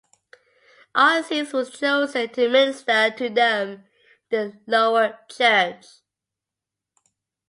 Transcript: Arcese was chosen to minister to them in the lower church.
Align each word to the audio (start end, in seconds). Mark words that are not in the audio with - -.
Arcese 0.95 1.53
was 1.53 1.69
chosen 1.79 2.27
to 2.29 2.49
minister 2.49 3.11
to 3.11 3.29
them 3.29 3.85
in 4.31 4.31
the 4.31 4.59
lower 4.65 5.19
church. 5.29 5.85